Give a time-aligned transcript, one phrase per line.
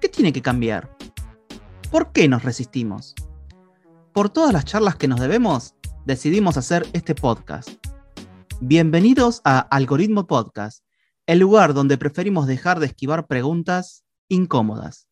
[0.00, 0.96] ¿Qué tiene que cambiar?
[1.90, 3.16] ¿Por qué nos resistimos?
[4.12, 5.74] Por todas las charlas que nos debemos,
[6.06, 7.70] decidimos hacer este podcast.
[8.60, 10.84] Bienvenidos a Algoritmo Podcast,
[11.26, 15.08] el lugar donde preferimos dejar de esquivar preguntas incómodas.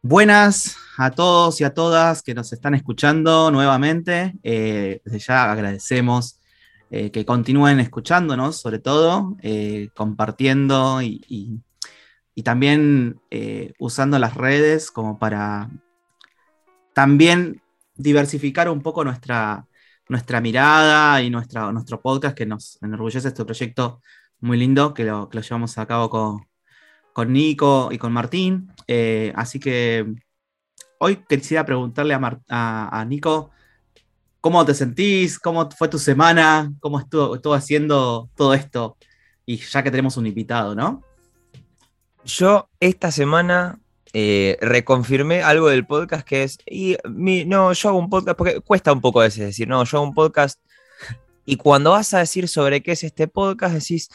[0.00, 4.32] Buenas a todos y a todas que nos están escuchando nuevamente.
[4.42, 6.39] Eh, desde ya agradecemos
[6.90, 11.60] eh, que continúen escuchándonos, sobre todo, eh, compartiendo y, y-
[12.42, 15.68] también eh, usando las redes como para
[16.94, 17.60] también
[17.96, 19.66] diversificar un poco nuestra,
[20.08, 24.00] nuestra mirada y nuestra, nuestro podcast que nos enorgullece este proyecto
[24.40, 26.46] muy lindo que lo, que lo llevamos a cabo con,
[27.12, 28.72] con Nico y con Martín.
[29.34, 30.06] Así que
[30.98, 33.50] hoy quisiera preguntarle a- a Nico,
[34.40, 35.38] ¿cómo te sentís?
[35.38, 36.72] ¿Cómo fue tu semana?
[36.80, 38.96] ¿Cómo estuvo, estuvo haciendo todo esto?
[39.46, 41.02] Y ya que tenemos un invitado, ¿no?
[42.24, 43.78] Yo esta semana
[44.12, 48.60] eh, reconfirmé algo del podcast que es, y mi- no, yo hago un podcast, porque
[48.60, 50.60] cuesta un poco a veces decir, no, yo hago un podcast,
[51.46, 54.08] y cuando vas a decir sobre qué es este podcast, decís,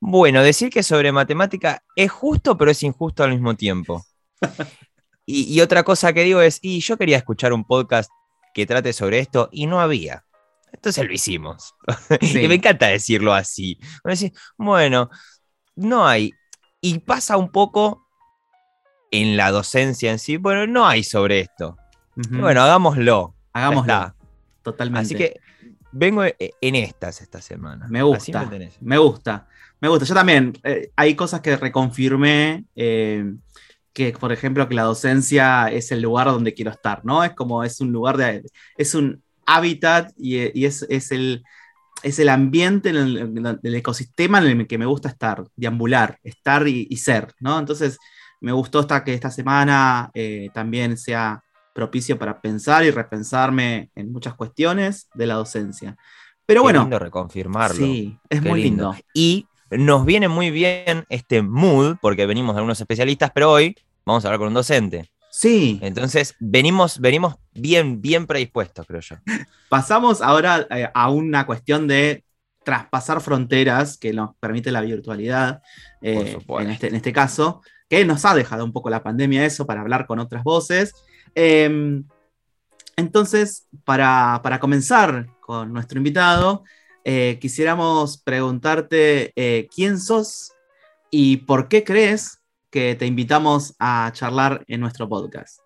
[0.00, 4.04] bueno, decir que sobre matemática es justo, pero es injusto al mismo tiempo.
[5.24, 8.10] Y, y otra cosa que digo es, y yo quería escuchar un podcast
[8.52, 10.24] que trate sobre esto, y no había.
[10.72, 11.74] Entonces lo hicimos.
[12.20, 12.40] Sí.
[12.40, 13.78] y me encanta decirlo así.
[14.56, 15.10] Bueno,
[15.76, 16.32] no hay.
[16.80, 18.06] Y pasa un poco
[19.10, 20.36] en la docencia en sí.
[20.36, 21.76] Bueno, no hay sobre esto.
[22.14, 23.34] Bueno, hagámoslo.
[23.52, 24.14] Hagámoslo.
[24.62, 25.06] Totalmente.
[25.06, 25.40] Así que
[25.92, 27.86] vengo e- en estas esta semana.
[27.88, 28.50] Me gusta,
[28.80, 29.46] me gusta,
[29.80, 30.06] me gusta.
[30.06, 33.32] Yo también, eh, hay cosas que reconfirmé, eh,
[33.92, 37.24] que por ejemplo que la docencia es el lugar donde quiero estar, ¿no?
[37.24, 38.42] Es como, es un lugar de,
[38.76, 41.42] es un hábitat y, y es, es el,
[42.02, 46.18] es el ambiente, en el, en el- ecosistema en el que me gusta estar, deambular,
[46.24, 47.58] estar y, y ser, ¿no?
[47.58, 47.98] Entonces,
[48.40, 51.42] me gustó esta, que esta semana eh, también sea
[51.74, 55.96] propicio para pensar y repensarme en muchas cuestiones de la docencia.
[56.46, 57.86] Pero Qué bueno, lindo reconfirmarlo.
[57.86, 58.92] Sí, es Qué muy lindo.
[58.92, 59.04] lindo.
[59.14, 59.46] Y
[59.78, 64.28] nos viene muy bien este mood, porque venimos de algunos especialistas, pero hoy vamos a
[64.28, 65.10] hablar con un docente.
[65.30, 69.16] Sí, Entonces, venimos, venimos bien, bien predispuestos, creo yo.
[69.70, 72.22] pasamos ahora eh, a una cuestión de
[72.64, 75.62] traspasar fronteras que nos permite la virtualidad,
[76.02, 76.60] eh, Por supuesto.
[76.68, 79.80] en, este, en este caso, que nos ha dejado un poco la pandemia eso para
[79.80, 80.92] hablar con otras voces.
[81.34, 82.02] Eh,
[82.96, 86.62] entonces, para, para comenzar con nuestro invitado,
[87.04, 90.52] eh, quisiéramos preguntarte eh, quién sos
[91.10, 92.40] y por qué crees
[92.70, 95.60] que te invitamos a charlar en nuestro podcast.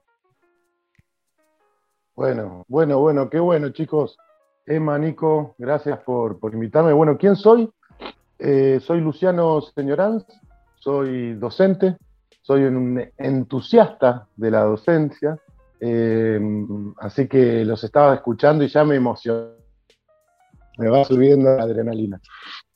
[2.14, 4.16] Bueno, bueno, bueno, qué bueno, chicos.
[4.64, 6.92] Emma, Nico, gracias por, por invitarme.
[6.92, 7.70] Bueno, ¿quién soy?
[8.38, 10.24] Eh, soy Luciano Señoranz,
[10.78, 11.96] soy docente,
[12.42, 15.38] soy un entusiasta de la docencia,
[16.98, 19.65] así que los estaba escuchando y ya me emocionó.
[20.78, 22.20] Me va subiendo la adrenalina.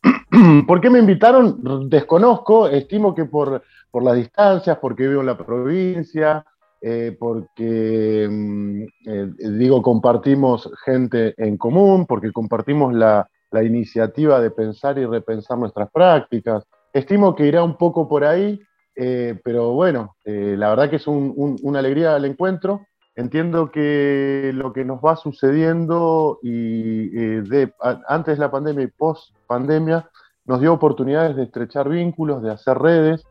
[0.67, 1.89] ¿Por qué me invitaron?
[1.89, 6.45] Desconozco, estimo que por, por las distancias, porque vivo en la provincia,
[6.81, 14.51] eh, porque, mm, eh, digo, compartimos gente en común, porque compartimos la, la iniciativa de
[14.51, 16.65] pensar y repensar nuestras prácticas.
[16.93, 18.61] Estimo que irá un poco por ahí,
[18.97, 22.87] eh, pero bueno, la verdad que es un- un- una alegría el encuentro.
[23.21, 27.73] Entiendo que lo que nos va sucediendo y eh,
[28.09, 30.09] antes de la pandemia y post pandemia
[30.47, 33.25] nos dio oportunidades de estrechar vínculos, de hacer redes,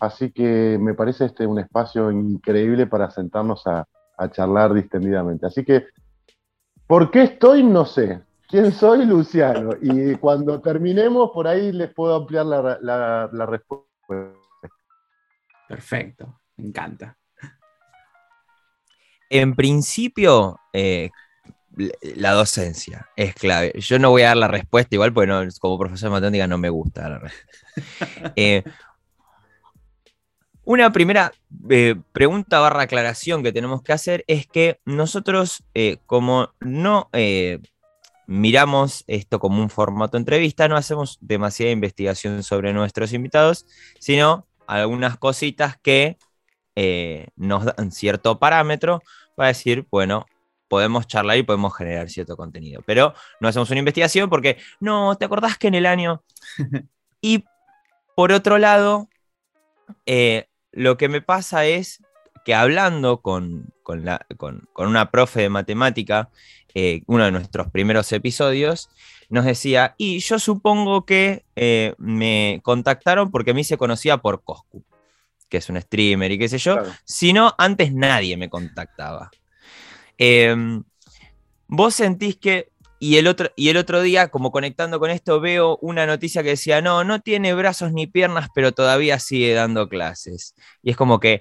[0.00, 3.86] Así que me parece este un espacio increíble para sentarnos a,
[4.32, 5.46] charlar distendidamente.
[5.46, 5.86] Así que,
[6.86, 7.62] ¿por qué estoy?
[7.62, 8.20] No sé.
[8.48, 9.04] ¿Quién soy?
[9.06, 9.70] Luciano.
[9.80, 13.86] Y cuando terminemos, por ahí les puedo ampliar la respuesta.
[15.68, 17.16] Perfecto, me encanta.
[19.30, 21.10] En principio, eh,
[22.16, 23.72] la docencia es clave.
[23.78, 26.58] Yo no voy a dar la respuesta igual, porque no- como profesor de matemática no
[26.58, 27.56] me gusta dar la respuesta.
[28.36, 28.64] Eh,
[30.64, 31.32] una primera
[31.70, 37.08] eh, pregunta barra aclaración que tenemos que hacer es que nosotros, eh, como no
[38.26, 43.66] miramos esto como un formato entrevista, no hacemos demasiada investigación sobre nuestros invitados,
[43.98, 46.16] sino algunas cositas que
[46.76, 49.02] eh, nos dan cierto parámetro
[49.36, 50.26] para decir, bueno,
[50.68, 52.82] podemos charlar y podemos generar cierto contenido.
[52.86, 56.22] Pero no hacemos una investigación porque, no, ¿te acordás que en el año...
[57.20, 57.44] y
[58.14, 59.08] por otro lado,
[60.06, 62.02] eh, lo que me pasa es
[62.44, 63.72] que hablando con,
[64.76, 66.30] una profe de matemática,
[66.74, 68.90] eh, uno de nuestros primeros episodios,
[69.28, 74.42] nos decía, y yo supongo que eh, me contactaron porque a mí se conocía por
[74.42, 74.84] Coscu,
[75.50, 79.30] que es un streamer y qué sé yo, si no, antes nadie me contactaba.
[80.16, 80.82] Em,
[81.66, 82.70] vos sentís que
[83.02, 86.50] y el, otro, y el otro día, como conectando con esto, veo una noticia que
[86.50, 90.54] decía, no, no tiene brazos ni piernas, pero todavía sigue dando clases.
[90.82, 91.40] Y es como que,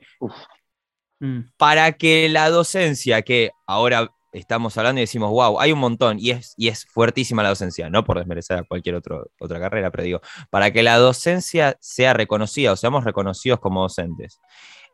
[1.19, 1.41] mm.
[1.57, 6.31] para que la docencia, que ahora estamos hablando y decimos, wow, hay un montón, y
[6.31, 10.04] es, y es fuertísima la docencia, no por desmerecer a cualquier otro, otra carrera, pero
[10.04, 14.40] digo, para que la docencia sea reconocida o seamos reconocidos como docentes,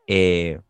[0.06, 0.60] eh,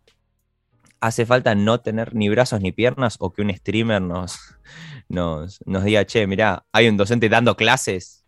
[1.01, 4.39] hace falta no tener ni brazos ni piernas o que un streamer nos,
[5.09, 8.25] nos, diga, che, mirá, hay un docente dando clases.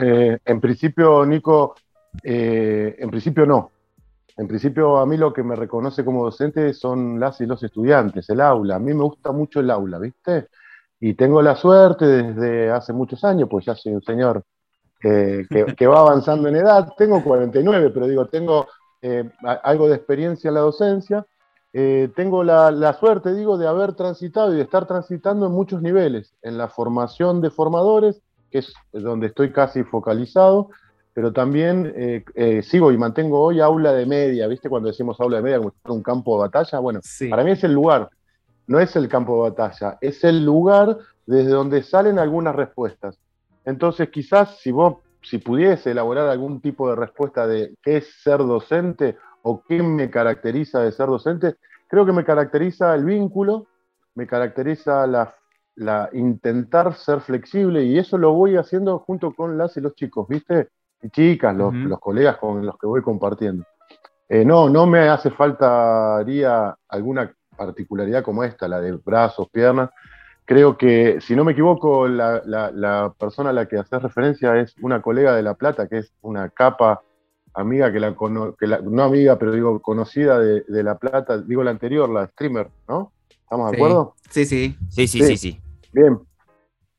[0.00, 1.74] Eh, en principio, Nico,
[2.22, 3.70] eh, en principio no.
[4.38, 8.30] En principio, a mí lo que me reconoce como docente son las y los estudiantes,
[8.30, 8.76] el aula.
[8.76, 10.46] A mí me gusta mucho el aula, ¿viste?
[11.00, 14.44] Y tengo la suerte desde hace muchos años, pues ya soy un señor
[15.00, 15.44] que,
[15.76, 16.88] que, va avanzando en edad.
[16.96, 18.68] Tengo 49, pero digo, tengo
[19.02, 19.28] eh,
[19.64, 21.26] algo de experiencia en la docencia.
[21.72, 26.32] Eh, tengo la, suerte, digo, de haber transitado y de estar transitando en muchos niveles,
[26.42, 30.70] en la formación de formadores, que es donde estoy casi focalizado,
[31.18, 34.68] pero también eh, sigo y mantengo hoy aula de media, ¿viste?
[34.68, 37.72] Cuando decimos aula de media como un campo de batalla, bueno, para mí es el
[37.72, 38.08] lugar,
[38.68, 43.18] no es el campo de batalla, es el lugar desde donde salen algunas respuestas.
[43.64, 48.38] Entonces, quizás si vos si pudiese elaborar algún tipo de respuesta de qué es ser
[48.38, 51.56] docente o qué me caracteriza de ser docente,
[51.88, 53.66] creo que me caracteriza el vínculo,
[54.14, 55.34] me caracteriza la,
[56.12, 60.68] intentar ser flexible y eso lo voy haciendo junto con las y los chicos, ¿viste?
[61.02, 63.64] Y chicas, los, colegas con los que voy compartiendo.
[64.28, 66.18] Eh, no, no me hace falta
[66.88, 69.90] alguna particularidad como esta, la de brazos, piernas,
[70.48, 75.02] Creo que, si no me equivoco, la, persona a la que haces referencia es una
[75.02, 77.02] colega de La Plata, que es una capa
[77.52, 82.08] amiga, que la, que no amiga, pero digo conocida de, La Plata, digo la anterior,
[82.08, 83.12] la streamer, ¿no?
[83.28, 84.14] ¿Estamos de acuerdo?
[84.30, 84.74] Sí, sí.
[84.88, 85.60] Sí, sí, sí, sí.
[85.92, 86.18] Bien.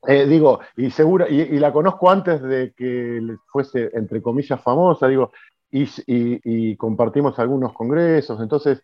[0.06, 5.30] Eh, digo, y segura, y, la conozco antes de que fuese, entre comillas, famosa, digo,
[5.70, 8.82] y, compartimos algunos congresos, entonces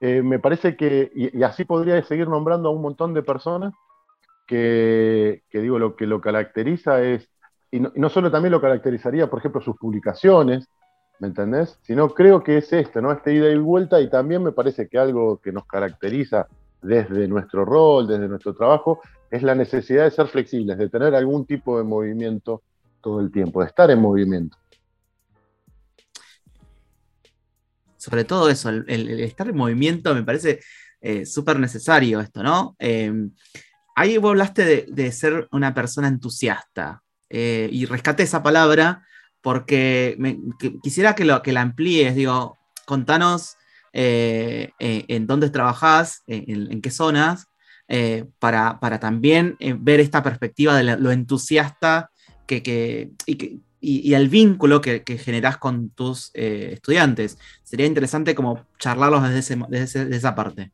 [0.00, 3.72] eh, me parece que, y, así podría seguir nombrando a un montón de personas
[4.46, 7.28] que, digo, lo que lo caracteriza es,
[7.70, 10.68] y no, solo también lo caracterizaría, por ejemplo, sus publicaciones,
[11.20, 11.78] ¿me entendés?
[11.82, 13.12] Sino creo que es esto, ¿no?
[13.12, 16.48] Este ida y vuelta, y también me parece que algo que nos caracteriza
[16.82, 21.46] desde nuestro rol, desde nuestro trabajo, es la necesidad de ser flexibles, de tener algún
[21.46, 22.62] tipo de movimiento
[23.00, 24.56] todo el tiempo, de estar en movimiento.
[27.96, 30.60] Sobre todo eso, el, estar en movimiento me parece
[31.00, 32.74] eh, súper necesario esto, ¿no?
[32.78, 33.12] Eh,
[33.94, 39.04] ahí vos hablaste de, ser una persona entusiasta eh, y rescate esa palabra
[39.42, 40.18] porque
[40.82, 43.56] quisiera que, lo, que la amplíes, digo, contanos
[43.92, 47.46] eh, eh, en dónde trabajás, en, qué zonas,
[48.38, 52.10] para, también ver esta perspectiva de lo entusiasta
[52.46, 53.10] que,
[53.80, 57.38] y, el vínculo que, generás con tus estudiantes.
[57.62, 60.70] Sería interesante como charlarlos desde, desde esa parte.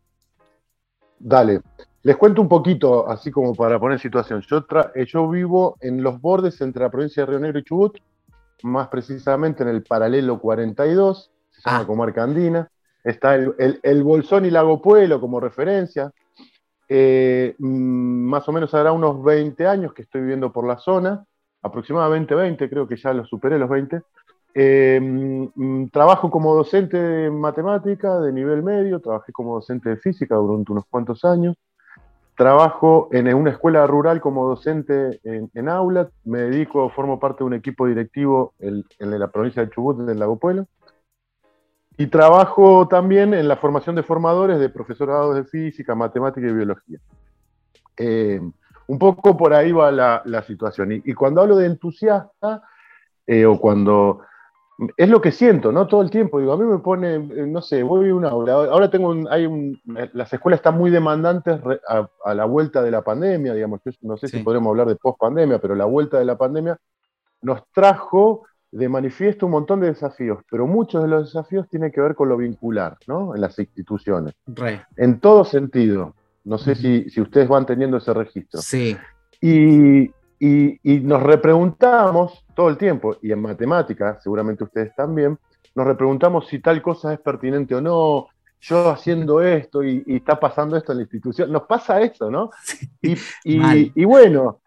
[1.19, 1.61] Dale.
[2.07, 4.41] Les cuento un poquito, así como para poner situación.
[4.43, 7.99] Yo, eh, yo vivo en los bordes entre la provincia de Río Negro y Chubut,
[8.63, 11.85] más precisamente en el paralelo 42, se llama ah.
[11.85, 12.71] comarca andina.
[13.03, 16.13] Está el, Bolsón y Lago Pueblo como referencia.
[16.89, 21.25] Eh, mm, más o menos habrá unos 20 años que estoy viviendo por la zona,
[21.63, 24.03] aproximadamente 20, creo que ya los superé los 20.
[24.55, 30.37] Eh, mm, trabajo como docente de matemática de nivel medio, trabajé como docente de física
[30.37, 31.57] durante unos cuantos años.
[32.37, 37.55] Trabajo en una escuela rural como docente en, aula, me dedico, formo parte de un
[37.55, 40.67] equipo directivo en, la provincia de Chubut, en el Lago Pueblo,
[41.99, 46.99] y trabajo también en la formación de formadores de profesorados de física, matemática y biología.
[47.97, 48.41] Eh,
[48.89, 50.93] un poco por ahí va la, situación.
[50.93, 52.63] Y, cuando hablo de entusiasta,
[53.27, 54.21] eh, o cuando
[54.97, 55.87] es lo que siento, ¿no?
[55.87, 56.39] Todo el tiempo.
[56.39, 58.53] Digo, a mí me pone, eh, no sé, voy a una aula.
[58.53, 59.81] Ahora tengo un, hay un,
[60.13, 63.81] las escuelas están muy demandantes a, la vuelta de la pandemia, digamos.
[64.03, 66.79] no sé si podremos hablar de post pandemia, pero la vuelta de la pandemia
[67.41, 72.01] nos trajo de manifiesto un montón de desafíos, pero muchos de los desafíos tienen que
[72.01, 73.35] ver con lo vincular, ¿no?
[73.35, 74.35] En las instituciones.
[74.97, 76.15] En todo sentido.
[76.45, 78.61] No sé si, si, ustedes van teniendo ese registro.
[78.61, 78.97] Sí.
[79.41, 85.39] Y, y, nos repreguntamos todo el tiempo, y en matemáticas, seguramente ustedes también,
[85.75, 88.29] nos repreguntamos si tal cosa es pertinente o no,
[88.61, 92.51] yo haciendo esto y, está pasando esto en la institución, nos pasa eso, ¿no?
[93.03, 94.61] y, y, bueno,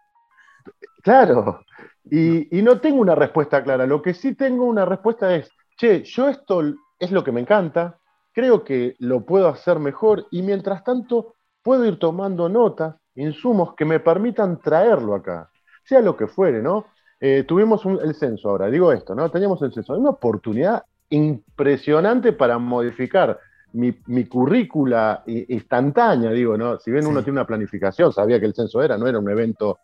[1.02, 1.60] claro,
[2.04, 6.28] y, no tengo una respuesta clara, lo que sí tengo una respuesta es, che, yo
[6.28, 6.62] esto
[6.98, 7.98] es lo que me encanta,
[8.32, 13.84] creo que lo puedo hacer mejor y mientras tanto puedo ir tomando notas, insumos que
[13.84, 15.50] me permitan traerlo acá
[15.90, 16.86] sea lo que fuere, ¿no?
[17.20, 19.28] Eh, tuvimos el censo ahora, digo esto, ¿no?
[19.28, 23.38] Teníamos el censo, una oportunidad impresionante para modificar
[23.72, 23.92] mi,
[24.24, 26.78] currícula instantánea, digo, ¿no?
[26.78, 29.80] Si bien uno tiene una planificación, sabía que el censo era, no era un evento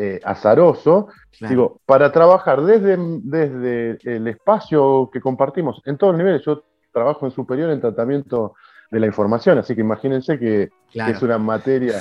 [0.00, 1.08] eh, azaroso,
[1.40, 6.62] digo, para trabajar desde, desde el espacio que compartimos en todos los niveles, yo
[6.92, 8.54] trabajo en superior en tratamiento
[8.92, 12.00] de la información, así que imagínense que es una materia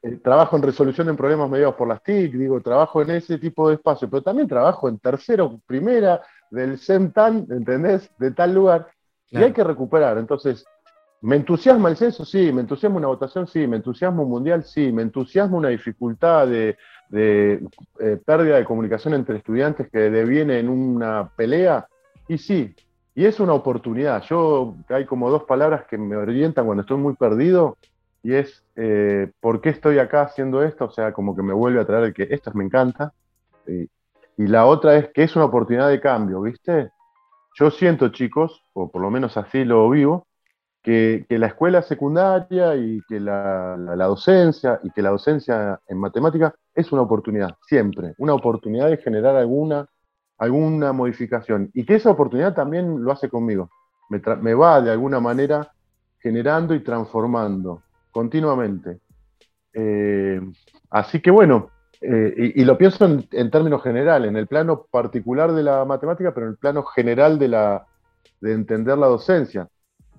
[0.00, 3.68] eh, trabajo en resolución de problemas mediados por las TIC, digo, trabajo en ese tipo
[3.68, 6.22] de espacio, pero también trabajo en tercero, primera
[6.52, 8.08] del CENTAN, ¿entendés?
[8.16, 8.86] De tal lugar,
[9.28, 10.18] y hay que recuperar.
[10.18, 10.64] Entonces,
[11.20, 12.24] ¿me entusiasma el censo?
[12.24, 16.46] Sí, me entusiasma una votación, sí, me entusiasma un mundial, sí, me entusiasma una dificultad
[16.46, 16.76] de,
[17.12, 17.60] eh,
[18.24, 21.86] pérdida de comunicación entre estudiantes que deviene en una pelea,
[22.28, 22.74] y sí,
[23.14, 24.22] y es una oportunidad.
[24.22, 27.76] Yo, hay como dos palabras que me orientan cuando estoy muy perdido,
[28.22, 31.80] y es eh, por qué estoy acá haciendo esto, o sea, como que me vuelve
[31.80, 33.12] a traer el que esto me encanta.
[33.66, 36.90] y la otra es que es una oportunidad de cambio, ¿viste?
[37.58, 40.27] Yo siento, chicos, o por lo menos así lo vivo,
[40.88, 46.90] que, la escuela secundaria y que la, docencia y que la docencia en matemática es
[46.92, 49.86] una oportunidad, siempre, una oportunidad de generar alguna,
[50.38, 53.68] alguna modificación y que esa oportunidad también lo hace conmigo,
[54.08, 55.70] me va de alguna manera
[56.20, 59.00] generando y transformando continuamente.
[59.74, 60.40] Eh,
[60.88, 61.68] así que bueno,
[62.00, 66.46] eh, y, lo pienso en, términos generales, en el plano particular de la matemática, pero
[66.46, 67.86] en el plano general de, la,
[68.40, 69.68] de entender la docencia.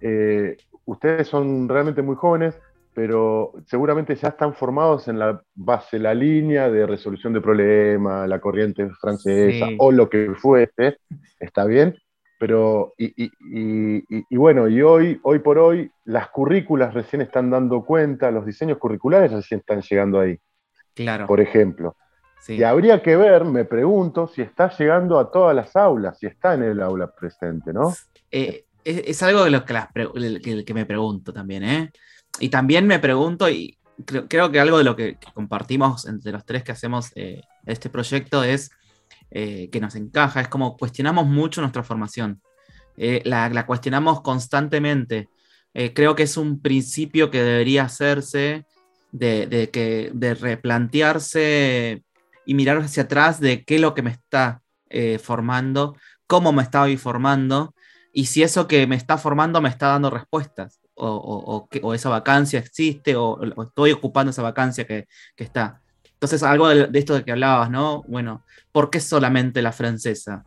[0.01, 2.59] Eh, ustedes son realmente muy jóvenes,
[2.93, 8.39] pero seguramente ya están formados en la base, la línea de resolución de problemas, la
[8.39, 10.97] corriente francesa o lo que fuese,
[11.39, 11.95] está bien,
[12.39, 18.45] pero, y, bueno, y hoy, hoy por hoy, las currículas recién están dando cuenta, los
[18.45, 20.39] diseños curriculares recién están llegando ahí.
[20.95, 21.27] Claro.
[21.27, 21.97] Por ejemplo.
[22.47, 26.53] Y habría que ver, me pregunto, si está llegando a todas las aulas, si está
[26.53, 27.93] en el aula presente, ¿no?
[28.31, 31.91] Eh, es, algo de lo que, que, me pregunto también, ¿eh?
[32.39, 36.63] Y también me pregunto, y creo, que algo de lo que, compartimos entre los tres
[36.63, 38.71] que hacemos eh, este proyecto es
[39.31, 42.41] eh, que nos encaja, es como cuestionamos mucho nuestra formación,
[42.97, 45.29] eh, la, cuestionamos constantemente.
[45.93, 48.65] Creo que es un principio que debería hacerse
[49.11, 52.03] de, que, de replantearse
[52.45, 54.61] y mirar hacia atrás de qué es lo que me está
[55.21, 55.95] formando,
[56.27, 57.75] cómo me estoy formando
[58.13, 62.59] y si eso que me está formando me está dando respuestas o, o, esa vacancia
[62.59, 65.81] existe o, estoy ocupando esa vacancia que, que está.
[66.13, 68.03] Entonces, algo de, esto de que hablabas, ¿no?
[68.07, 70.43] Bueno, ¿por qué solamente la francesa?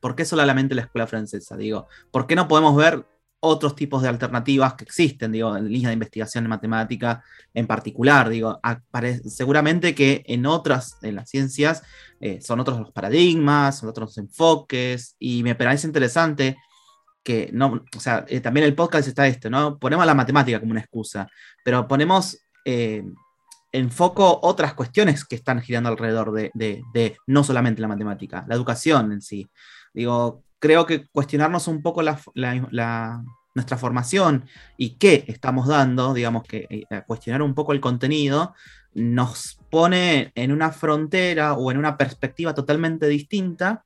[0.00, 1.56] ¿Por qué solamente la escuela francesa?
[1.56, 3.06] Digo, ¿por qué no podemos ver
[3.38, 7.22] otros tipos de alternativas que existen, digo, en línea de investigación en matemática
[7.54, 8.60] en particular, digo,
[9.24, 11.82] seguramente que en otras, en las ciencias,
[12.20, 16.58] eh, son otros los paradigmas, son otros enfoques, y me parece interesante
[17.22, 19.78] que, no, o sea, eh, también el podcast está esto, ¿no?
[19.78, 21.28] Ponemos la matemática como una excusa,
[21.64, 23.04] pero ponemos eh,
[23.72, 29.22] enfoco otras cuestiones que están girando alrededor de, no solamente la matemática, la educación en
[29.22, 29.48] sí.
[29.92, 34.46] Digo, creo que cuestionarnos un poco nuestra formación
[34.76, 38.54] y qué estamos dando, digamos que eh, cuestionar un poco el contenido,
[38.92, 43.84] nos pone en una frontera o en una perspectiva totalmente distinta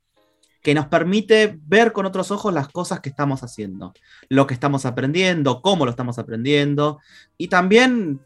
[0.65, 3.93] que nos permite ver con otros ojos las cosas que estamos haciendo,
[4.31, 7.01] lo que estamos aprendiendo, cómo lo estamos aprendiendo
[7.37, 8.23] y también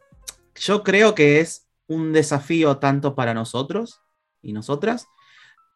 [0.55, 4.03] yo creo que es un desafío tanto para nosotros
[4.41, 5.09] y nosotras,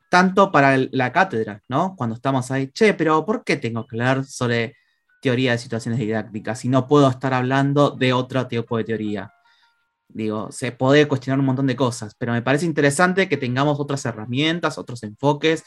[0.09, 1.97] tanto para la cátedra, ¿no?
[1.97, 4.77] Cuando estamos ahí, che, pero ¿por qué tengo que hablar sobre
[5.21, 9.33] teoría de situaciones didácticas si no puedo estar hablando de otro tipo de teoría?
[10.07, 14.05] Digo, se puede cuestionar un montón de cosas, pero me parece interesante que tengamos otras
[14.05, 15.65] herramientas, otros enfoques,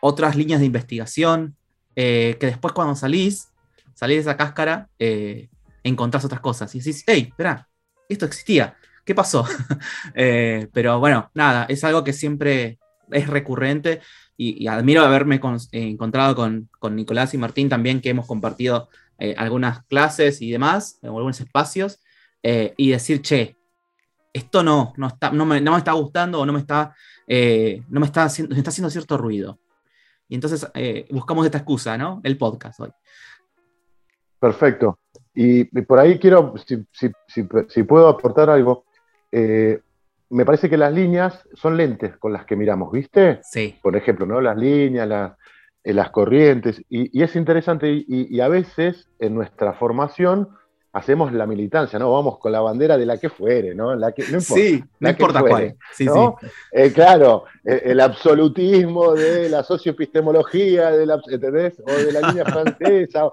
[0.00, 1.56] otras líneas de investigación,
[1.94, 3.48] eh, que después cuando salís,
[3.94, 5.48] salís de esa cáscara, eh,
[5.82, 7.68] encontrás otras cosas y decís, hey, espera,
[8.08, 9.46] esto existía, ¿qué pasó?
[10.14, 12.78] Eh, pero bueno, nada, es algo que siempre
[13.10, 14.00] es recurrente
[14.36, 15.40] y, admiro haberme
[15.72, 18.88] encontrado con, Nicolás y Martín también, que hemos compartido
[19.36, 22.00] algunas clases y demás, algunos espacios,
[22.42, 23.56] y decir, che,
[24.32, 26.94] esto no, no, está, no, me, está gustando o no me está,
[27.88, 29.58] no me está, haciendo, me está haciendo cierto ruido.
[30.28, 32.20] Y entonces eh, buscamos esta excusa, ¿no?
[32.24, 32.90] El podcast hoy.
[34.38, 34.98] Perfecto.
[35.34, 36.54] Y, por ahí quiero,
[36.92, 38.84] si, puedo aportar algo,
[39.30, 39.80] eh,
[40.30, 43.40] me parece que las líneas son lentes con las que miramos, ¿viste?
[43.42, 43.76] Sí.
[43.82, 44.40] Por ejemplo, ¿no?
[44.40, 45.32] Las líneas, las,
[45.84, 46.82] eh, las corrientes.
[46.88, 50.48] Y, es interesante, y, y, a veces en nuestra formación
[50.96, 52.10] hacemos la militancia, ¿no?
[52.10, 53.94] Vamos con la bandera de la que fuere, ¿no?
[53.94, 55.76] La que, no importa, sí, no importa cuál.
[55.92, 56.06] Sí,
[56.72, 61.78] eh, claro, el, absolutismo de la socioepistemología, de la, ¿entendés?
[61.86, 63.28] O de la línea francesa,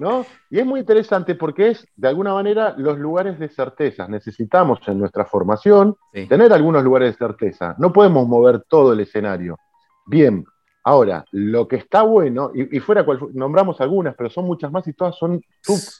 [0.00, 0.24] ¿no?
[0.48, 4.08] Y es muy interesante porque es, de alguna manera, los lugares de certeza.
[4.08, 7.74] Necesitamos en nuestra formación tener algunos lugares de certeza.
[7.76, 9.58] No podemos mover todo el escenario.
[10.06, 10.46] Bien,
[10.84, 14.92] Ahora, lo que está bueno, y, fuera cual, nombramos algunas, pero son muchas más y
[14.92, 15.40] todas son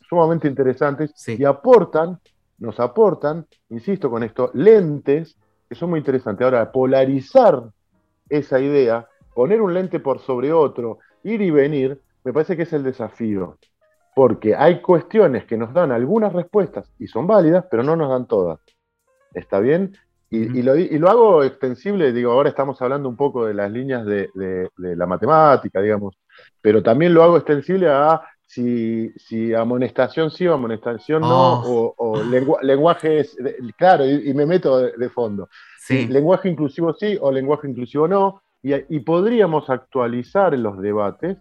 [0.08, 2.18] sumamente interesantes y aportan,
[2.58, 5.36] nos aportan, insisto con esto, lentes
[5.68, 6.44] que son muy interesantes.
[6.44, 7.62] Ahora, polarizar
[8.28, 12.72] esa idea, poner un lente por sobre otro, ir y venir, me parece que es
[12.72, 13.58] el desafío.
[14.14, 18.26] Porque hay cuestiones que nos dan algunas respuestas y son válidas, pero no nos dan
[18.26, 18.60] todas.
[19.32, 19.94] ¿Está bien?
[20.34, 24.30] Y, lo, hago extensible, digo, ahora estamos hablando un poco de las líneas de,
[24.78, 26.16] la matemática, digamos,
[26.58, 29.12] pero también lo hago extensible a si,
[29.54, 31.94] amonestación sí o amonestación no, oh.
[31.98, 32.22] o,
[32.62, 33.36] lenguaje es,
[33.76, 35.50] claro, y, me meto de, fondo.
[35.78, 36.06] Sí.
[36.06, 41.36] Lenguaje inclusivo sí o lenguaje inclusivo no, y, podríamos actualizar los debates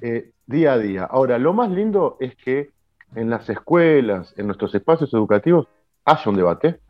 [0.00, 1.04] eh, día a día.
[1.04, 2.70] Ahora, lo más lindo es que
[3.14, 5.68] en las escuelas, en nuestros espacios educativos,
[6.04, 6.80] haya un debate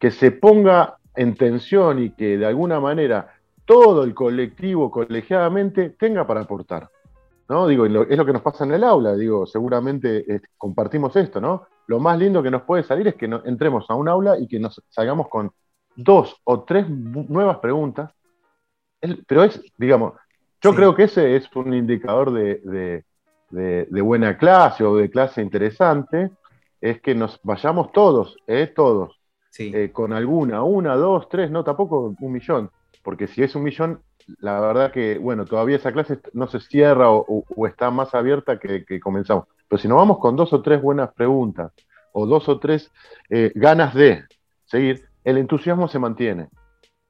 [0.00, 6.26] que se ponga en tensión y que de alguna manera todo el colectivo colegiadamente tenga
[6.26, 6.88] para aportar.
[7.48, 7.66] ¿no?
[7.66, 11.66] Digo, es lo que nos pasa en el aula, digo, seguramente eh, compartimos esto, ¿no?
[11.86, 14.60] Lo más lindo que nos puede salir es que entremos a un aula y que
[14.60, 15.50] nos salgamos con
[15.96, 18.12] dos o tres nuevas preguntas,
[19.26, 20.14] pero es, digamos,
[20.60, 23.04] yo creo que ese es un indicador de,
[23.50, 26.30] de, buena clase o de clase interesante,
[26.80, 28.66] es que nos vayamos todos, ¿eh?
[28.74, 29.19] todos,
[29.58, 32.70] eh, con alguna, una, dos, tres, no, tampoco un millón,
[33.02, 34.00] porque si es un millón,
[34.38, 39.00] la verdad que, bueno, todavía esa clase no se cierra o, está más abierta que,
[39.00, 39.44] comenzamos.
[39.68, 41.72] Pero si nos vamos con dos o tres buenas preguntas
[42.12, 42.90] o dos o tres
[43.28, 44.24] eh, ganas de
[44.64, 46.48] seguir, el entusiasmo se mantiene.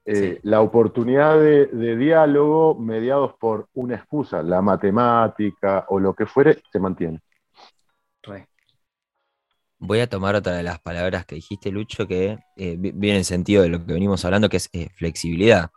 [0.03, 6.59] Eh, la oportunidad de, diálogo mediados por una excusa, la matemática o lo que fuere,
[6.71, 7.19] se mantiene.
[9.83, 13.63] Voy a tomar otra de las palabras que dijiste, Lucho, que eh, viene en sentido
[13.63, 15.71] de lo que venimos hablando, que es eh, flexibilidad.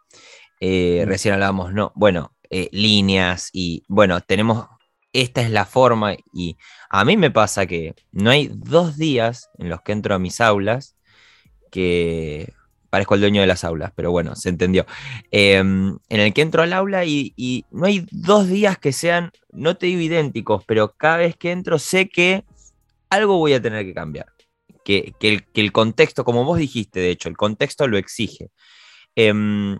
[0.61, 2.35] Eh, recién hablábamos, no, bueno,
[2.71, 4.67] líneas y bueno, tenemos,
[5.15, 6.59] esta es la forma y
[6.91, 10.41] a mí me pasa que no hay dos días en los que entro a mis
[10.41, 10.97] aulas
[11.73, 12.53] que
[12.91, 14.85] parezco el dueño de las aulas, pero bueno, se entendió.
[15.31, 19.33] Em, en el que entro al aula y, y, no hay dos días que sean,
[19.51, 22.45] no te digo idénticos, pero cada vez que entro sé que
[23.11, 24.27] algo voy a tener que cambiar.
[24.85, 25.15] Que,
[25.55, 28.51] el, contexto, como vos dijiste, de hecho, el contexto lo exige.
[29.17, 29.79] Em,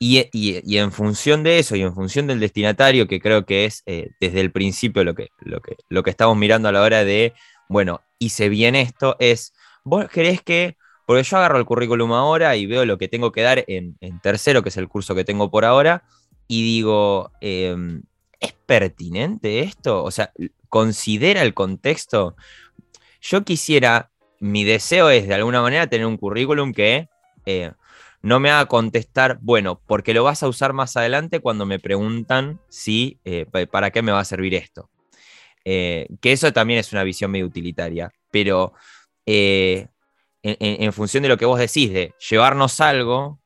[0.00, 4.10] y, en función de eso y en función del destinatario, que creo que es eh,
[4.20, 7.34] desde el principio lo que, lo, que, lo que estamos mirando a la hora de,
[7.68, 9.52] bueno, hice bien esto, es,
[9.84, 13.42] vos querés que, porque yo agarro el currículum ahora y veo lo que tengo que
[13.42, 16.04] dar en, tercero, que es el curso que tengo por ahora,
[16.46, 18.02] y digo, em,
[18.40, 20.04] ¿es pertinente esto?
[20.04, 20.32] O sea,
[20.68, 22.36] considera el contexto.
[23.20, 27.08] Yo quisiera, mi deseo es de alguna manera tener un currículum que
[27.46, 27.72] eh,
[28.22, 32.60] no me haga contestar, bueno, porque lo vas a usar más adelante cuando me preguntan
[32.68, 34.90] si, eh, para qué me va a servir esto.
[35.64, 38.72] Eh, que eso también es una visión medio utilitaria, pero
[39.24, 43.40] en, función de lo que vos decís, de llevarnos algo,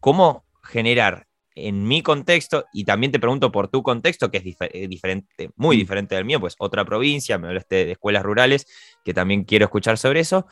[0.00, 4.88] ¿cómo generar en mi contexto, y también te pregunto por tu contexto, que es eh,
[4.88, 5.80] diferente, muy mm.
[5.80, 8.66] diferente del mío, pues otra provincia, me hablaste de escuelas rurales,
[9.04, 10.46] que también quiero escuchar sobre eso,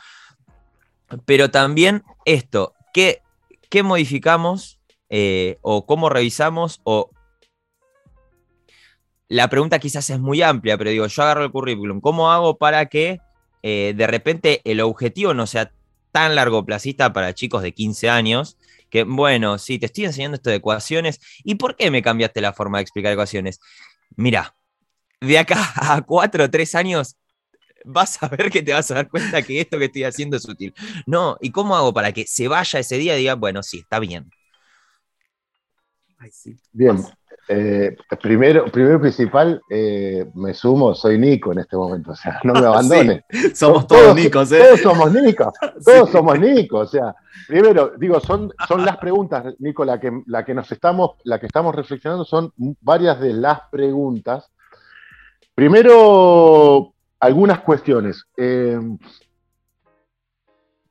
[1.25, 3.23] pero también esto, ¿qué,
[3.69, 7.11] qué modificamos eh, o cómo revisamos o...
[9.29, 12.87] La pregunta quizás es muy amplia, pero digo, yo agarro el currículum, ¿cómo hago para
[12.87, 13.21] que
[13.63, 15.73] eh, de repente el objetivo no sea
[16.11, 18.57] tan largo placista para chicos de 15 años
[18.91, 21.21] que, bueno, sí, te estoy enseñando esto de ecuaciones.
[21.45, 23.61] ¿Y por qué me cambiaste la forma de explicar ecuaciones?
[24.17, 24.55] Mira,
[25.21, 27.17] de acá a cuatro o tres años
[27.85, 30.49] vas a ver que te vas a dar cuenta que esto que estoy haciendo es
[30.49, 30.75] útil.
[31.07, 33.99] No, ¿y cómo hago para que se vaya ese día y diga, bueno, sí, está
[34.01, 34.31] bien?
[36.73, 37.05] Bien,
[37.53, 42.53] eh, primero, primero principal, eh, me sumo, soy Nico en este momento, o sea, no
[42.53, 43.25] me abandone.
[43.55, 44.61] somos todos, Nicos, ¿eh?
[44.61, 45.53] Todos somos Nico,
[45.85, 47.13] todos somos Nico, o sea,
[47.49, 51.47] primero, digo, son, son las preguntas, Nico, la que, la que nos estamos, la que
[51.47, 54.49] estamos reflexionando son varias de las preguntas.
[55.53, 58.27] Primero, algunas cuestiones.
[58.37, 58.79] Eh,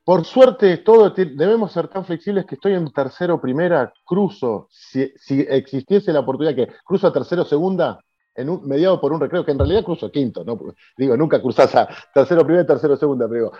[0.04, 6.12] por suerte, todo debemos ser tan flexibles que estoy en tercero primera, cruzo, si, existiese
[6.12, 8.00] la oportunidad que cruzo a tercero segunda,
[8.34, 10.58] en mediado por un recreo, que en realidad cruzo quinto, ¿no?
[10.96, 13.52] digo, nunca cruzás a tercero primera, tercero segunda, pero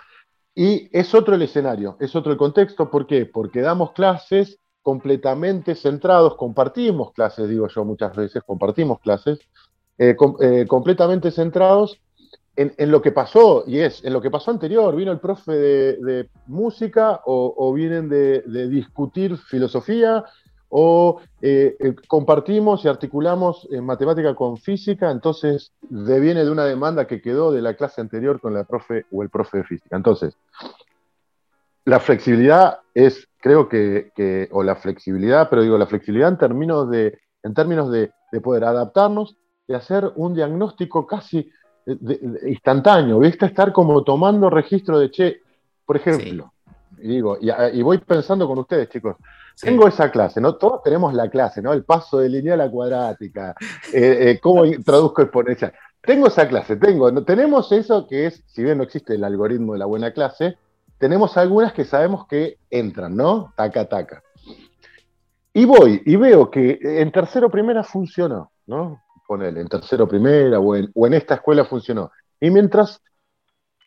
[0.55, 3.26] y es otro el escenario, es otro el contexto, ¿por qué?
[3.26, 9.38] Porque damos clases completamente centrados, compartimos clases, digo yo muchas veces, compartimos clases,
[9.98, 12.00] eh, eh, completamente centrados
[12.77, 16.29] en, lo que pasó, y es, en lo que pasó anterior, vino el profe de,
[16.46, 20.25] música o, vienen de, discutir filosofía
[20.68, 27.09] o eh, eh, compartimos y articulamos en matemática con física, entonces deviene de una demanda
[27.09, 29.96] que quedó de la clase anterior con la profe o el profe de física.
[29.96, 30.37] Entonces,
[31.87, 37.18] la flexibilidad es, creo que, o la flexibilidad, pero digo, la flexibilidad en términos de,
[37.42, 41.51] en términos de poder adaptarnos, de hacer un diagnóstico casi
[41.87, 43.47] instantáneo, ¿viste?
[43.47, 45.40] Estar como tomando registro de, che,
[45.85, 46.53] por ejemplo,
[46.99, 49.16] y digo, y, voy pensando con ustedes, chicos,
[49.61, 50.57] tengo esa clase, ¿no?
[50.57, 51.73] Todos tenemos la clase, ¿no?
[51.73, 53.55] El paso de lineal a cuadrática,
[53.93, 55.73] eh, eh, cómo traduzco exponencial.
[56.01, 59.79] Tengo esa clase, tengo, tenemos eso que es, si bien no existe el algoritmo de
[59.79, 60.57] la buena clase,
[60.99, 63.53] tenemos algunas que sabemos que entran, ¿no?
[63.57, 64.23] Taca, taca.
[65.53, 69.03] Y voy y veo que en tercero primera funcionó, ¿no?
[69.31, 72.11] Ponele, en tercero primera o en, o en esta escuela funcionó.
[72.40, 73.01] Y mientras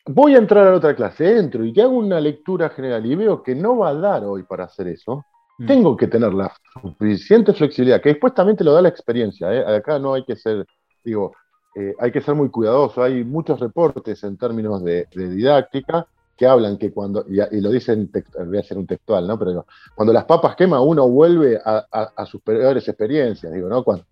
[0.06, 3.54] voy a entrar a otra clase, entro y hago una lectura general y veo que
[3.54, 5.22] no va a dar hoy para hacer eso,
[5.58, 5.66] mm.
[5.66, 9.52] tengo que tener la suficiente flexibilidad, que después también te lo da la experiencia.
[9.52, 9.76] ¿eh?
[9.76, 10.64] Acá no hay que ser,
[11.04, 11.32] digo,
[11.74, 13.02] eh, hay que ser muy cuidadoso.
[13.02, 16.06] Hay muchos reportes en términos de, didáctica
[16.38, 18.10] que hablan que cuando, y, lo dicen,
[18.46, 19.38] voy a hacer un textual, ¿no?
[19.38, 21.84] Pero cuando las papas quema, uno vuelve a,
[22.16, 23.84] a, sus peores experiencias, digo, ¿no?
[23.84, 24.04] Cuando,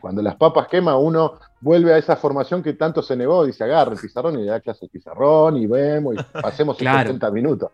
[0.00, 3.64] cuando las papas quema, uno vuelve a esa formación que tanto se negó y se
[3.64, 7.08] agarra el pizarrón y le da clase el pizarrón y vemos y pasemos claro.
[7.08, 7.70] 70 minutos.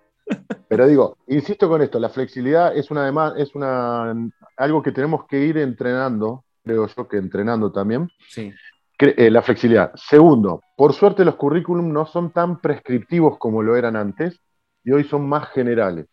[0.69, 4.15] Pero digo, insisto con esto, la flexibilidad es una es una
[4.57, 8.11] algo que tenemos que ir entrenando, creo yo que entrenando también.
[8.29, 8.53] Sí.
[8.99, 9.93] Eh, la flexibilidad.
[9.95, 14.41] Segundo, por suerte los currículum no son tan prescriptivos como lo eran antes
[14.83, 16.07] y hoy son más generales.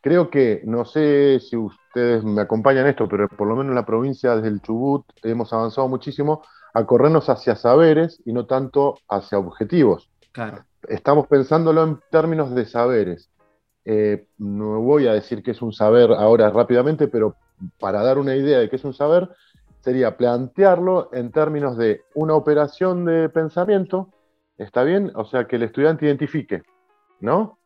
[0.00, 1.56] Creo que, no sé si
[1.92, 5.52] ustedes me acompañan en esto, pero por lo menos en la provincia del Chubut hemos
[5.52, 10.10] avanzado muchísimo a corrernos hacia saberes y no tanto hacia objetivos.
[10.32, 10.64] Claro.
[10.88, 13.30] Estamos pensándolo en términos de saberes.
[13.84, 17.36] Eh, no voy a decir que es un saber ahora rápidamente, pero
[17.78, 19.28] para dar una idea de qué es un saber,
[19.80, 24.08] sería plantearlo en términos de una operación de pensamiento,
[24.56, 25.12] ¿está bien?
[25.14, 26.62] O sea, que el estudiante identifique,
[27.20, 27.58] ¿no?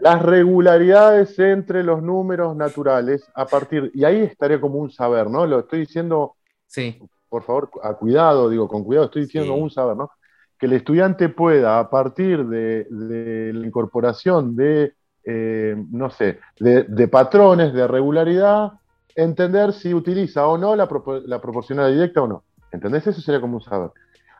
[0.00, 5.46] Las regularidades entre los números naturales a partir, y ahí estaría como un saber, ¿no?
[5.46, 6.36] Lo estoy diciendo,
[6.66, 6.98] sí.
[7.28, 10.10] por favor, a cuidado, digo, con cuidado, estoy diciendo un saber, ¿no?
[10.58, 17.74] Que el estudiante pueda, a partir de, la incorporación de, eh, no sé, de, patrones
[17.74, 18.72] de regularidad,
[19.14, 20.88] entender si utiliza o no la,
[21.26, 22.44] la proporcional directa o no.
[22.72, 23.06] ¿Entendés?
[23.06, 23.90] Eso sería como un saber.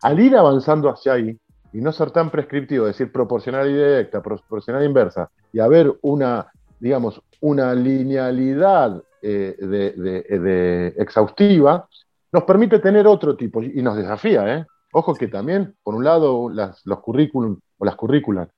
[0.03, 1.39] Al ir avanzando hacia ahí,
[1.73, 7.23] y no ser tan prescriptivo, decir proporcional y directa, proporcional inversa, y haber una, digamos,
[7.41, 11.89] una linealidad eh, de, exhaustiva,
[12.33, 14.57] nos permite tener otro tipo y nos desafía.
[14.57, 14.67] ¿eh?
[14.93, 18.49] Ojo que también, por un lado, los currículum o las currículas,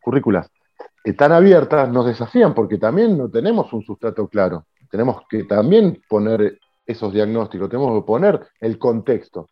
[0.00, 0.50] currículas
[1.16, 4.66] tan abiertas nos desafían porque también no tenemos un sustrato claro.
[4.90, 9.48] Tenemos que también poner esos diagnósticos, tenemos que poner el contexto.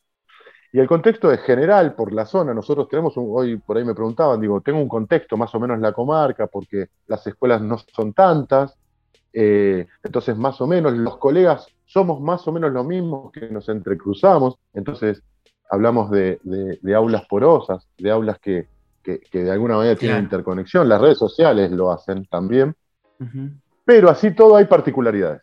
[0.72, 2.54] Y el contexto es general por la zona.
[2.54, 5.82] Nosotros tenemos, hoy por ahí me preguntaban, digo, tengo un contexto más o menos en
[5.82, 8.76] la comarca porque las escuelas no son tantas.
[9.32, 13.68] Eh, entonces, más o menos, los colegas somos más o menos lo mismo que nos
[13.68, 14.58] entrecruzamos.
[14.72, 15.22] Entonces,
[15.68, 16.38] hablamos de,
[16.94, 18.68] aulas porosas, de aulas que,
[19.04, 20.88] de alguna manera tienen interconexión.
[20.88, 22.76] Las redes sociales lo hacen también.
[23.84, 25.42] Pero así todo hay particularidades.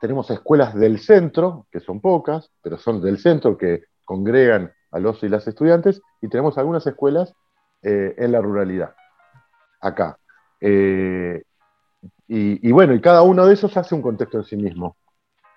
[0.00, 5.22] Tenemos escuelas del centro, que son pocas, pero son del centro, que congregan a los
[5.22, 7.34] y las estudiantes, y tenemos algunas escuelas
[7.82, 8.94] eh, en la ruralidad,
[9.80, 10.18] acá.
[10.60, 11.42] Eh,
[12.28, 14.96] y, bueno, y cada uno de esos hace un contexto en sí mismo.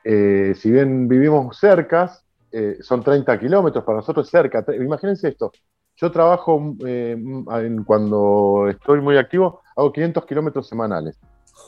[0.03, 2.11] Eh, si bien vivimos cerca,
[2.51, 4.63] eh, son 30 kilómetros, para nosotros cerca.
[4.75, 5.51] Imagínense esto,
[5.95, 6.75] yo trabajo
[7.85, 11.19] cuando estoy muy activo, hago 500 kilómetros semanales.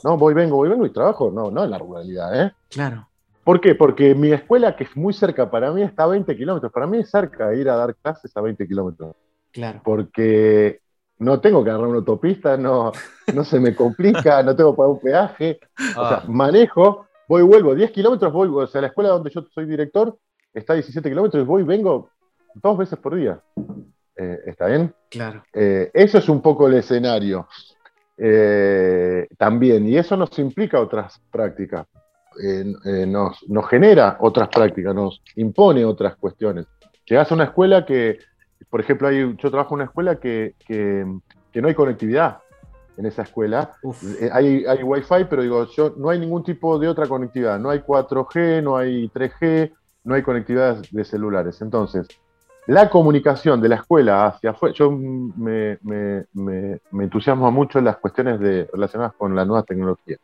[0.04, 2.52] No, voy, vengo, voy, vengo y trabajo, no, no en la ruralidad, ¿eh?
[2.68, 3.08] Claro.
[3.44, 3.74] ¿Por qué?
[3.74, 6.72] Porque mi escuela, que es muy cerca, para mí está a 20 kilómetros.
[6.72, 9.16] Para mí es cerca ir a dar clases a 20 kilómetros.
[9.50, 9.80] Claro.
[9.84, 10.80] Porque
[11.18, 12.92] no tengo que agarrar una autopista, no,
[13.34, 15.60] no se me complica, no tengo que pagar un peaje.
[15.96, 16.24] O sea, ah.
[16.28, 20.16] manejo, voy, vuelvo 10 kilómetros, voy, o sea, la escuela donde yo soy director
[20.52, 22.10] está a 17 kilómetros, voy, vengo
[22.54, 23.40] dos veces por día.
[24.16, 24.94] Eh, ¿Está bien?
[25.10, 25.42] Claro.
[25.52, 27.48] Eh, eso es un poco el escenario.
[28.16, 31.86] Eh, también, y eso nos implica otras prácticas.
[32.42, 36.66] Eh, nos, genera otras prácticas, nos impone otras cuestiones.
[37.04, 38.18] Llegas a una escuela que,
[38.70, 40.54] por ejemplo, hay, yo trabajo en una escuela que,
[41.54, 42.38] no hay conectividad
[42.96, 43.72] en esa escuela.
[44.20, 47.58] Eh, hay, hay wifi, pero digo, yo, no hay ningún tipo de otra conectividad.
[47.58, 49.72] No hay 4G, no hay 3G,
[50.04, 51.60] no hay conectividad de celulares.
[51.60, 52.06] Entonces,
[52.66, 57.86] la comunicación de la escuela hacia afuera, yo me, me, me, me entusiasmo mucho en
[57.86, 60.16] las cuestiones de, relacionadas con la nueva tecnología.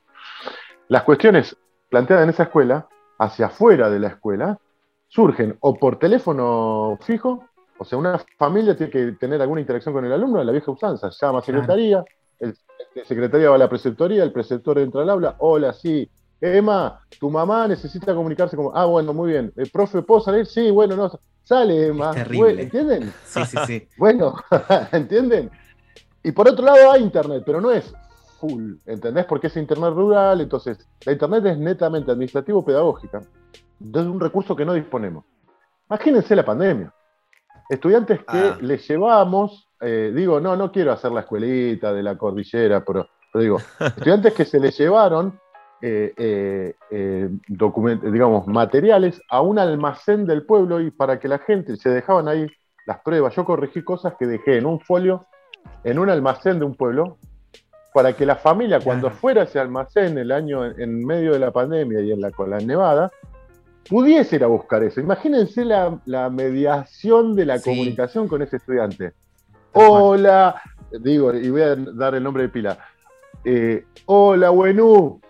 [0.88, 1.56] Las cuestiones
[1.88, 4.58] planteada en esa escuela, hacia afuera de la escuela,
[5.08, 7.44] surgen o por teléfono fijo,
[7.78, 11.10] o sea, una familia tiene que tener alguna interacción con el alumno, la vieja usanza,
[11.10, 12.04] llama a secretaría,
[12.40, 12.56] el,
[13.04, 16.08] secretaría va a la preceptoría, el preceptor entra al aula, hola, sí,
[16.40, 20.46] Emma, tu mamá necesita comunicarse como, ah, bueno, muy bien, el profe, ¿puedo salir?
[20.46, 21.10] Sí, bueno, no,
[21.42, 22.12] sale Emma.
[22.14, 23.12] ¿Entienden?
[23.24, 23.88] Sí, sí, sí.
[23.98, 24.34] bueno,
[24.92, 25.50] ¿entienden?
[26.22, 27.92] Y por otro lado hay internet, pero no es
[28.38, 29.24] full, ¿entendés?
[29.26, 33.22] Porque es internet rural, entonces la internet es netamente administrativo-pedagógica.
[33.80, 35.24] Entonces es un recurso que no disponemos.
[35.88, 36.92] Imagínense la pandemia.
[37.68, 38.58] Estudiantes que ah.
[38.60, 43.58] les llevamos, eh, digo, no, no quiero hacer la escuelita de la cordillera, pero, digo,
[43.80, 45.38] estudiantes que se les llevaron
[45.80, 47.30] eh, eh,
[48.02, 52.48] digamos, materiales a un almacén del pueblo y para que la gente se dejaban ahí
[52.86, 53.34] las pruebas.
[53.36, 55.26] Yo corregí cosas que dejé en un folio,
[55.84, 57.18] en un almacén de un pueblo,
[57.98, 62.00] para que la familia, cuando fuera ese almacén el año en, medio de la pandemia
[62.00, 63.10] y en la, con la nevada,
[63.88, 65.00] pudiese ir a buscar eso.
[65.00, 69.14] Imagínense la, mediación de la comunicación con ese estudiante.
[69.72, 72.78] Hola, digo, y voy a dar el nombre de pila.
[73.44, 75.20] Eh, hola, Buenú,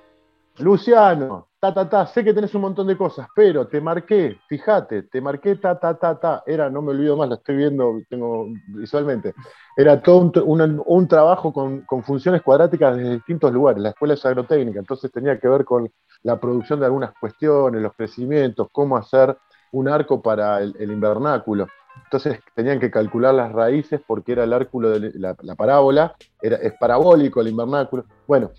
[0.59, 5.03] Luciano, ta, ta, ta, sé que tenés un montón de cosas, pero te marqué, fíjate,
[5.05, 8.47] te marqué ta, ta, ta, ta, era, no me olvido más, lo estoy viendo, tengo
[8.69, 9.35] visualmente,
[9.77, 15.11] era todo un, trabajo con, funciones cuadráticas desde distintos lugares, la escuela es agrotécnica, entonces
[15.11, 15.91] tenía que ver con
[16.23, 19.37] la producción de algunas cuestiones, los crecimientos, cómo hacer
[19.73, 21.67] un arco para el, invernáculo.
[22.05, 26.57] Entonces tenían que calcular las raíces porque era el árculo de la, la parábola, era,
[26.57, 28.05] es parabólico el invernáculo.
[28.27, 28.53] Bueno,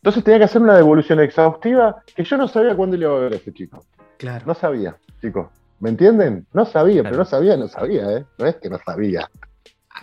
[0.00, 3.20] entonces tenía que hacer una devolución exhaustiva que yo no sabía cuándo le iba a
[3.20, 3.84] ver a ese chico.
[4.16, 4.46] Claro.
[4.46, 5.48] No sabía, chicos.
[5.78, 6.46] ¿Me entienden?
[6.54, 8.24] No sabía, pero no sabía, no sabía, ¿eh?
[8.38, 9.30] No es que no sabía.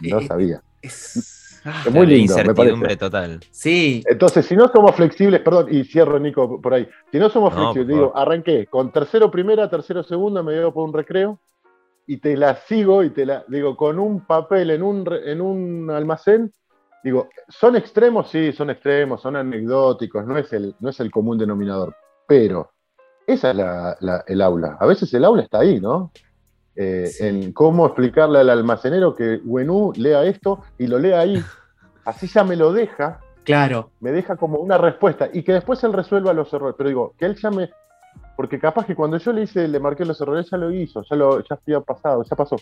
[0.02, 0.62] No sabía.
[0.84, 2.98] Es, muy lindo, me parece.
[2.98, 3.40] total.
[3.50, 4.04] Sí.
[4.08, 6.88] Entonces, si no somos flexibles, perdón, y cierro, Nico, por ahí.
[7.12, 10.94] Si no somos flexibles, digo, arranqué con tercero primera, tercero segunda, me llevo por un
[10.94, 11.40] recreo
[12.06, 15.90] y te la sigo y te la digo con un papel en un, en un
[15.90, 16.54] almacén
[17.08, 18.30] digo, ¿son extremos?
[18.30, 21.96] Sí, son extremos, son anecdóticos, no es el, no es el común denominador,
[22.28, 22.72] pero
[23.26, 24.78] esa es el aula.
[24.80, 26.12] A veces el aula está ahí, ¿no?
[26.76, 31.42] Eh, en cómo explicarle al almacenero que Wenú lea esto y lo lea ahí.
[32.06, 33.20] Así ya me lo deja.
[33.44, 33.92] Claro.
[34.02, 36.76] Me deja como una respuesta y que después él resuelva los errores.
[36.78, 37.70] Pero digo, que él ya me.
[38.36, 41.16] Porque capaz que cuando yo le hice, le marqué los errores, ya lo hizo, ya
[41.16, 42.58] lo ya había pasado, ya pasó.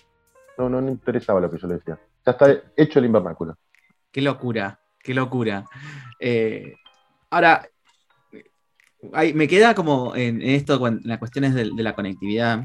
[0.58, 2.00] No, no, no interesaba lo que yo le decía.
[2.26, 3.56] Ya está hecho el invernáculo.
[4.16, 5.66] Qué locura, qué locura.
[6.22, 6.76] Eh,
[7.32, 7.68] ahora,
[9.34, 12.64] me queda como en, esto, en las cuestiones de, la conectividad.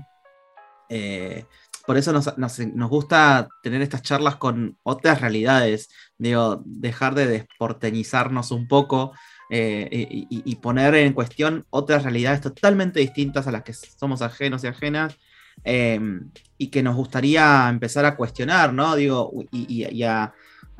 [0.89, 1.45] Eh,
[1.85, 8.69] por eso nos, gusta tener estas charlas con otras realidades, digo, dejar de desporteñizarnos un
[8.69, 9.13] poco
[9.51, 14.69] eh, y, poner en cuestión otras realidades totalmente distintas a las que somos ajenos y
[14.69, 15.19] ajenas,
[15.65, 18.95] y que nos gustaría empezar a cuestionar, ¿no?
[18.95, 20.33] Digo, y, a,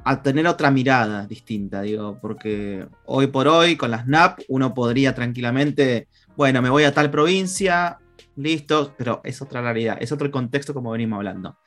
[0.05, 5.15] a tener otra mirada distinta, digo, porque hoy por hoy con las NAP uno podría
[5.15, 7.99] tranquilamente, bueno, me voy a tal provincia,
[8.37, 11.59] listo, pero es otra realidad, es otro contexto como venimos hablando.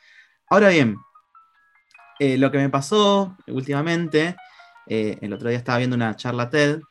[0.50, 0.98] Ahora bien,
[2.20, 4.36] eh, lo que me pasó últimamente,
[4.88, 6.82] eh, el otro día estaba viendo una charla TED,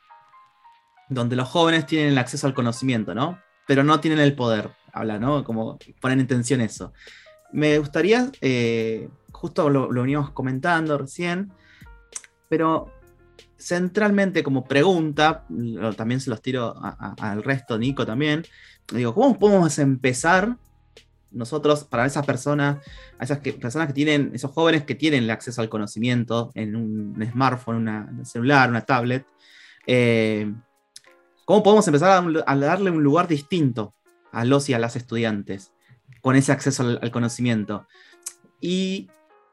[1.09, 3.39] donde los jóvenes tienen el acceso al conocimiento, ¿no?
[3.67, 5.45] Pero no tienen el poder, habla, ¿no?
[5.45, 6.93] Como ponen en tensión eso.
[7.53, 9.09] Me gustaría eh,
[9.43, 11.53] justo lo, veníamos comentando recién,
[12.49, 12.93] pero
[13.59, 15.45] centralmente como pregunta,
[15.97, 18.45] también se los tiro al resto, Nico también,
[18.93, 20.57] digo, ¿cómo podemos empezar
[21.33, 22.77] nosotros, para esas personas,
[23.19, 27.29] a esas personas que tienen, esos jóvenes que tienen el acceso al conocimiento en un
[27.33, 29.27] smartphone, un celular, una tablet,
[29.89, 30.53] eh,
[31.45, 33.93] ¿cómo podemos empezar a, darle un lugar distinto
[34.31, 35.73] a los y a las estudiantes
[36.21, 37.89] con ese acceso al, al conocimiento?
[38.61, 39.09] Y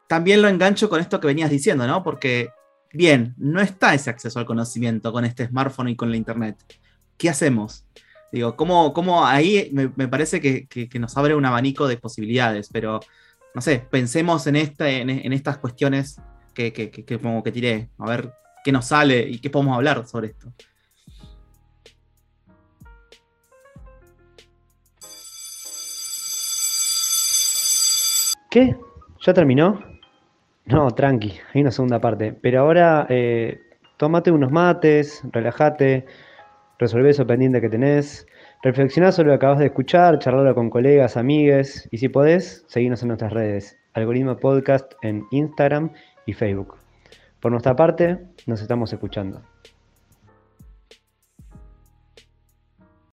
[0.10, 2.02] también lo engancho con esto que venías diciendo, ¿no?
[2.02, 2.50] Porque
[2.92, 6.58] bien, no está ese acceso al conocimiento con este smartphone y con la internet.
[7.16, 7.86] ¿Qué hacemos?
[8.32, 12.70] Digo, ¿cómo, ahí me, parece que, nos abre un abanico de posibilidades?
[12.74, 13.00] Pero,
[13.54, 16.20] no sé, pensemos en, en, estas cuestiones
[16.56, 20.30] que, que, como que tiré, a ver qué nos sale y qué podemos hablar sobre
[20.30, 20.52] esto.
[28.50, 28.76] ¿Qué?
[29.22, 29.89] ¿Ya terminó?
[30.70, 32.32] No, tranqui, hay una segunda parte.
[32.32, 33.60] Pero ahora eh,
[33.98, 36.06] tómate unos mates, relájate,
[36.78, 38.28] resolvé eso pendiente que tenés,
[38.62, 43.02] reflexioná sobre lo que acabas de escuchar, charlarlo con colegas, amigues y si podés, seguirnos
[43.02, 45.92] en nuestras redes, Algoritmo Podcast en Instagram
[46.28, 46.76] y Facebook.
[47.40, 49.42] Por nuestra parte, nos estamos escuchando.